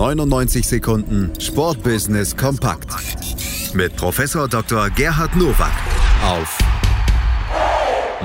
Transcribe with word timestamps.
99 0.00 0.66
Sekunden 0.66 1.30
Sportbusiness 1.38 2.34
kompakt 2.34 2.88
mit 3.74 3.94
Professor 3.96 4.48
Dr. 4.48 4.88
Gerhard 4.88 5.36
Nowak 5.36 5.74
auf 6.24 6.58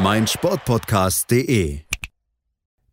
meinsportpodcast.de. 0.01 1.79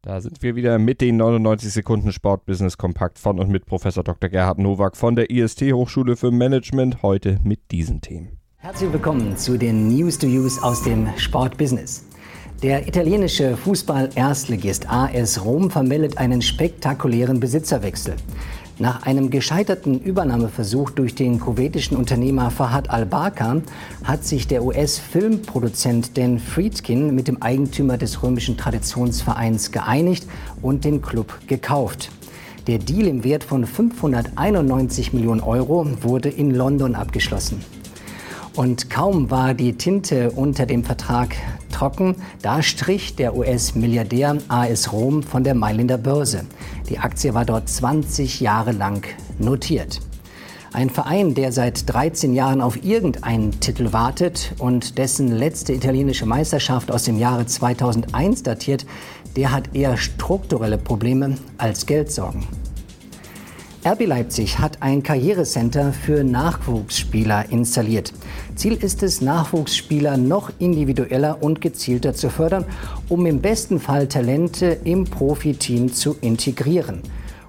Da 0.03 0.21
sind 0.21 0.42
wir 0.42 0.56
wieder 0.56 0.80
mit 0.80 1.00
den 1.00 1.16
99 1.16 1.72
Sekunden 1.72 2.10
Sportbusiness 2.10 2.76
kompakt 2.76 3.21
von 3.21 3.38
und 3.38 3.50
mit 3.50 3.66
Professor 3.66 4.03
Dr. 4.03 4.29
Gerhard 4.29 4.58
Nowak 4.58 4.96
von 4.96 5.14
der 5.14 5.30
IST 5.30 5.62
Hochschule 5.72 6.16
für 6.16 6.32
Management 6.32 7.04
heute 7.04 7.38
mit 7.44 7.70
diesen 7.70 8.00
Themen. 8.00 8.40
Herzlich 8.56 8.92
willkommen 8.92 9.36
zu 9.36 9.56
den 9.58 9.96
News 9.96 10.18
to 10.18 10.26
Use 10.26 10.60
aus 10.60 10.82
dem 10.82 11.06
Sportbusiness. 11.18 12.04
Der 12.64 12.86
italienische 12.86 13.56
Fußball-Erstligist 13.56 14.88
AS 14.88 15.44
Rom 15.44 15.68
vermeldet 15.68 16.18
einen 16.18 16.42
spektakulären 16.42 17.40
Besitzerwechsel. 17.40 18.14
Nach 18.79 19.02
einem 19.02 19.30
gescheiterten 19.30 20.00
Übernahmeversuch 20.00 20.91
durch 20.91 21.15
den 21.15 21.38
kuwaitischen 21.38 21.96
Unternehmer 21.96 22.51
Fahad 22.51 22.88
al-Barka 22.88 23.60
hat 24.02 24.24
sich 24.24 24.48
der 24.48 24.65
US-Filmproduzent 24.65 26.16
Dan 26.16 26.38
Friedkin 26.38 27.15
mit 27.15 27.29
dem 27.29 27.43
Eigentümer 27.43 27.98
des 27.98 28.23
römischen 28.23 28.56
Traditionsvereins 28.56 29.73
geeinigt 29.73 30.27
und 30.62 30.84
den 30.84 31.02
Club 31.02 31.38
gekauft. 31.46 32.10
Der 32.66 32.79
Deal 32.79 33.09
im 33.09 33.24
Wert 33.24 33.45
von 33.45 33.66
591 33.66 35.12
Millionen 35.12 35.41
Euro 35.41 35.87
wurde 36.01 36.30
in 36.30 36.51
London 36.52 36.95
abgeschlossen. 36.95 37.60
Und 38.55 38.91
kaum 38.91 39.30
war 39.30 39.55
die 39.55 39.73
Tinte 39.79 40.30
unter 40.33 40.66
dem 40.66 40.84
Vertrag 40.84 41.37
trocken, 41.73 42.16
da 42.43 42.62
strich 42.62 43.16
der 43.16 43.34
US-Milliardär 43.34 44.37
AS 44.48 44.93
Rom 44.93 45.23
von 45.23 45.43
der 45.43 45.55
Mailänder 45.55 45.97
Börse. 45.97 46.45
Die 46.91 46.98
Aktie 46.98 47.33
war 47.33 47.46
dort 47.46 47.70
20 47.70 48.41
Jahre 48.41 48.73
lang 48.73 49.07
notiert. 49.38 50.01
Ein 50.74 50.91
Verein, 50.91 51.34
der 51.34 51.52
seit 51.52 51.93
13 51.93 52.34
Jahren 52.34 52.60
auf 52.60 52.82
irgendeinen 52.85 53.59
Titel 53.60 53.93
wartet 53.93 54.54
und 54.59 54.96
dessen 54.98 55.29
letzte 55.29 55.73
italienische 55.73 56.26
Meisterschaft 56.26 56.91
aus 56.91 57.04
dem 57.04 57.19
Jahre 57.19 57.46
2001 57.46 58.43
datiert, 58.43 58.87
der 59.37 59.52
hat 59.52 59.74
eher 59.74 59.96
strukturelle 59.96 60.79
Probleme 60.79 61.37
als 61.57 61.87
Geldsorgen. 61.87 62.46
RB 63.85 64.06
Leipzig 64.06 64.61
hat 64.61 64.81
ein 64.81 65.03
Karrierecenter 65.03 65.93
für 65.93 66.22
Nachwuchsspieler 66.22 67.50
installiert. 67.50 68.12
Ziel 68.55 68.75
ist 68.75 69.03
es, 69.03 69.21
Nachwuchsspieler 69.21 70.16
noch 70.16 70.53
individueller 70.61 71.43
und 71.43 71.61
gezielter 71.61 72.15
zu 72.15 72.31
fördern, 72.31 72.65
um 73.09 73.27
im 73.27 73.41
besten 73.41 73.81
Fall 73.81 74.06
Talente 74.06 74.78
im 74.84 75.03
Profiteam 75.03 75.93
zu 75.93 76.16
integrieren. 76.21 77.00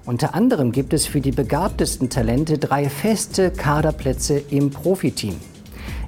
Unter 0.06 0.34
anderem 0.34 0.72
gibt 0.72 0.92
es 0.92 1.06
für 1.06 1.20
die 1.20 1.30
begabtesten 1.30 2.10
Talente 2.10 2.58
drei 2.58 2.88
feste 2.88 3.52
Kaderplätze 3.52 4.42
im 4.50 4.70
Profiteam. 4.70 5.36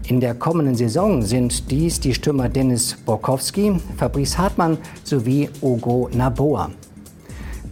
In 0.08 0.18
der 0.18 0.34
kommenden 0.34 0.74
Saison 0.74 1.22
sind 1.22 1.70
dies 1.70 2.00
die 2.00 2.14
Stürmer 2.14 2.48
Dennis 2.48 2.96
Borkowski, 3.06 3.80
Fabrice 3.96 4.38
Hartmann 4.38 4.78
sowie 5.04 5.48
Ogo 5.60 6.10
Naboa. 6.12 6.72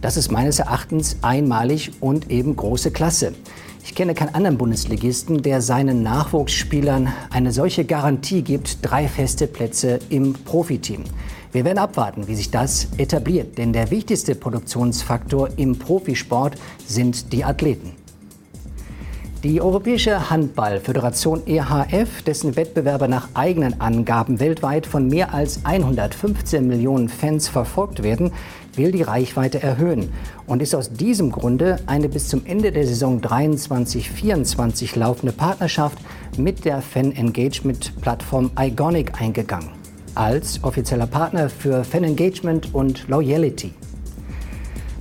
Das 0.01 0.17
ist 0.17 0.31
meines 0.31 0.59
Erachtens 0.59 1.17
einmalig 1.21 1.91
und 1.99 2.29
eben 2.29 2.55
große 2.55 2.91
Klasse. 2.91 3.33
Ich 3.83 3.93
kenne 3.93 4.13
keinen 4.15 4.33
anderen 4.33 4.57
Bundesligisten, 4.57 5.43
der 5.43 5.61
seinen 5.61 6.01
Nachwuchsspielern 6.01 7.13
eine 7.29 7.51
solche 7.51 7.85
Garantie 7.85 8.41
gibt, 8.41 8.79
drei 8.81 9.07
feste 9.07 9.45
Plätze 9.47 9.99
im 10.09 10.33
Profiteam. 10.33 11.03
Wir 11.51 11.63
werden 11.65 11.77
abwarten, 11.77 12.27
wie 12.27 12.35
sich 12.35 12.51
das 12.51 12.87
etabliert, 12.97 13.57
denn 13.57 13.73
der 13.73 13.91
wichtigste 13.91 14.35
Produktionsfaktor 14.35 15.49
im 15.57 15.77
Profisport 15.77 16.55
sind 16.85 17.31
die 17.31 17.45
Athleten. 17.45 17.93
Die 19.45 19.61
Europäische 19.61 20.31
Handballföderation 20.31 21.45
EHF, 21.45 22.23
dessen 22.23 22.55
Wettbewerber 22.55 23.07
nach 23.07 23.29
eigenen 23.35 23.79
Angaben 23.79 24.39
weltweit 24.39 24.87
von 24.87 25.07
mehr 25.07 25.35
als 25.35 25.63
115 25.65 26.67
Millionen 26.67 27.09
Fans 27.09 27.47
verfolgt 27.47 28.01
werden, 28.01 28.31
will 28.73 28.91
die 28.91 29.03
Reichweite 29.03 29.61
erhöhen 29.61 30.11
und 30.47 30.63
ist 30.63 30.73
aus 30.73 30.91
diesem 30.91 31.31
Grunde 31.31 31.77
eine 31.85 32.09
bis 32.09 32.27
zum 32.27 32.43
Ende 32.47 32.71
der 32.71 32.87
Saison 32.87 33.21
23-24 33.21 34.97
laufende 34.97 35.31
Partnerschaft 35.31 35.99
mit 36.39 36.65
der 36.65 36.81
Fan-Engagement-Plattform 36.81 38.49
Igonic 38.59 39.21
eingegangen, 39.21 39.69
als 40.15 40.63
offizieller 40.63 41.05
Partner 41.05 41.49
für 41.49 41.83
Fan-Engagement 41.83 42.73
und 42.73 43.07
Loyalty. 43.07 43.75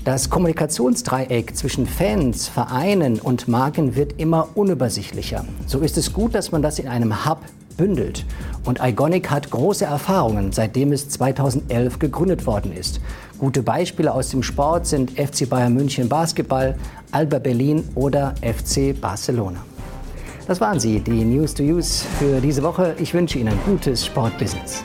Das 0.05 0.29
Kommunikationsdreieck 0.29 1.57
zwischen 1.57 1.87
Fans, 1.87 2.47
Vereinen 2.47 3.19
und 3.19 3.49
Marken 3.49 3.97
wird 3.97 4.21
immer 4.21 4.49
unübersichtlicher. 4.55 5.47
So 5.67 5.79
ist 5.79 5.97
es 5.97 6.13
gut, 6.13 6.35
dass 6.35 6.53
man 6.53 6.61
das 6.61 6.79
in 6.79 6.89
einem 6.89 7.25
Hub 7.25 7.39
bündelt. 7.79 8.27
Und 8.67 8.81
Iconic 8.83 9.31
hat 9.31 9.51
große 9.51 9.87
Erfahrungen, 9.87 10.53
seitdem 10.53 10.93
es 10.93 11.09
2011 11.09 11.99
gegründet 11.99 12.45
worden 12.45 12.75
ist. 12.75 13.01
Gute 13.39 13.63
Beispiele 13.63 14.13
aus 14.13 14.29
dem 14.29 14.43
Sport 14.43 14.87
sind 14.87 15.13
FC 15.13 15.49
Bayern 15.49 15.73
München 15.73 16.07
Basketball, 16.07 16.77
Alba 17.11 17.39
Berlin 17.39 17.89
oder 17.95 18.35
FC 18.43 19.01
Barcelona. 19.01 19.65
Das 20.47 20.61
waren 20.61 20.79
sie, 20.81 21.01
die 21.01 21.25
News 21.25 21.55
to 21.55 21.63
Use 21.63 22.05
für 22.19 22.43
diese 22.43 22.63
Woche. 22.63 22.95
Ich 22.99 23.15
wünsche 23.15 23.39
Ihnen 23.39 23.59
gutes 23.65 24.05
Sportbusiness. 24.05 24.85